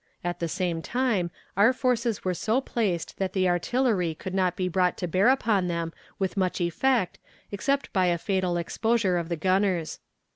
At 0.23 0.39
the 0.39 0.47
same 0.47 0.81
time, 0.81 1.29
our 1.55 1.73
forces 1.73 2.25
were 2.25 2.33
so 2.33 2.59
placed 2.59 3.19
that 3.19 3.33
the 3.33 3.47
artillery 3.47 4.15
could 4.15 4.33
not 4.33 4.55
be 4.55 4.67
brought 4.67 4.97
to 4.97 5.07
bear 5.07 5.27
upon 5.27 5.67
them 5.67 5.93
with 6.17 6.35
much 6.37 6.59
effect 6.59 7.19
except 7.51 7.93
by 7.93 8.07
a 8.07 8.17
fatal 8.17 8.57
exposure 8.57 9.19
of 9.19 9.29
the 9.29 9.35
gunners. 9.37 9.99